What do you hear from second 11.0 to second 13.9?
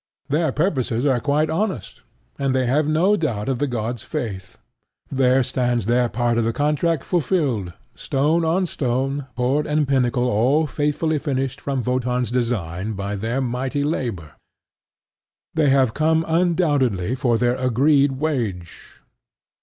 finished from Wotan's design by their mighty